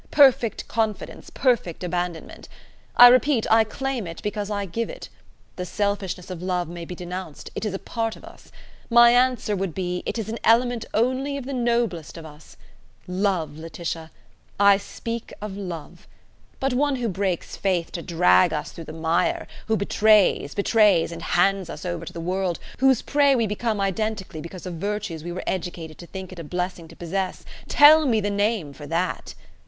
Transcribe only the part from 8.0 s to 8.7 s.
of us.